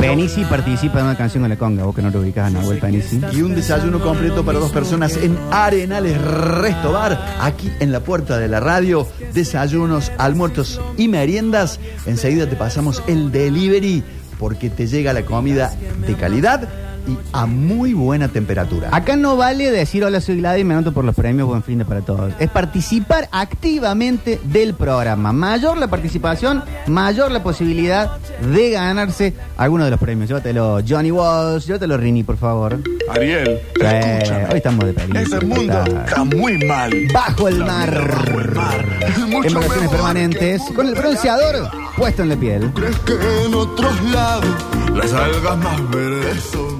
Penisi 0.00 0.44
participa 0.44 1.00
en 1.00 1.06
una 1.06 1.16
canción 1.16 1.42
con 1.42 1.50
la 1.50 1.56
conga, 1.56 1.84
vos 1.84 1.94
que 1.94 2.02
no 2.02 2.10
lo 2.10 2.20
ubicás 2.20 2.46
a 2.46 2.50
Nahuel 2.50 2.78
Penisi. 2.78 3.20
y 3.32 3.42
un 3.42 3.54
desayuno 3.54 4.00
completo 4.00 4.44
para 4.44 4.58
dos 4.58 4.70
personas 4.70 5.16
en 5.16 5.36
Arenales 5.50 6.20
Resto 6.20 6.92
Bar, 6.92 7.36
aquí 7.40 7.70
en 7.80 7.90
la 7.90 8.00
puerta 8.00 8.38
de 8.38 8.48
la 8.48 8.60
radio. 8.60 9.08
Desayunos, 9.34 10.12
almuerzos 10.16 10.80
y 10.96 11.08
meriendas. 11.08 11.80
Enseguida 12.06 12.48
te 12.48 12.56
pasamos 12.56 13.02
el 13.08 13.32
delivery 13.32 14.04
porque 14.38 14.70
te 14.70 14.86
llega 14.86 15.12
la 15.12 15.24
comida 15.24 15.72
de 16.06 16.14
calidad 16.14 16.68
y 17.08 17.18
a 17.32 17.46
muy 17.46 17.94
buena 17.94 18.28
temperatura. 18.28 18.88
Acá 18.92 19.16
no 19.16 19.36
vale 19.36 19.70
decir 19.70 20.04
hola 20.04 20.20
soy 20.20 20.36
Gladys 20.38 20.60
y 20.62 20.64
me 20.64 20.74
anoto 20.74 20.92
por 20.92 21.04
los 21.04 21.14
premios 21.14 21.48
Buen 21.48 21.62
Fin 21.62 21.78
de 21.78 21.84
para 21.84 22.00
todos. 22.02 22.32
Es 22.38 22.50
participar 22.50 23.28
activamente 23.32 24.40
del 24.44 24.74
programa. 24.74 25.32
Mayor 25.32 25.78
la 25.78 25.88
participación, 25.88 26.62
mayor 26.86 27.30
la 27.32 27.42
posibilidad 27.42 28.18
de 28.52 28.70
ganarse 28.70 29.34
alguno 29.56 29.84
de 29.84 29.90
los 29.90 30.00
premios. 30.00 30.28
Llévatelo 30.28 30.80
Johnny 30.86 31.10
Walsh, 31.10 31.66
llévatelo 31.66 31.96
Rini, 31.96 32.22
por 32.22 32.36
favor. 32.36 32.78
Ariel, 33.10 33.48
Eh, 33.80 34.18
escúchame. 34.22 34.44
hoy 34.50 34.56
estamos 34.56 34.84
de 34.84 34.92
película. 34.92 35.20
Ese 35.22 35.40
mundo 35.40 35.62
está- 35.72 36.04
está 36.04 36.24
muy 36.24 36.58
mal. 36.66 36.92
Bajo 37.12 37.48
el 37.48 37.58
La 37.60 37.64
mar. 37.66 37.90
bajo 38.14 38.40
el 38.40 38.50
mar 38.54 38.86
En 39.44 39.54
mejor. 39.54 39.88
permanentes, 39.90 40.62
con 40.74 40.86
el 40.88 40.94
bronceador 40.94 41.70
puesto 41.96 42.22
en 42.22 42.28
la 42.28 42.36
piel. 42.36 42.70
¿Crees 42.74 42.96
que 43.00 43.12
en 43.46 43.54
otros 43.54 44.02
lados 44.12 44.44
las 44.94 45.12
algas 45.12 45.56
más 45.58 45.90
verdes 45.90 46.42
son? 46.52 46.77